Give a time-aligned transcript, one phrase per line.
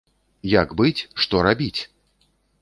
[0.53, 1.81] Як быць, што рабіць!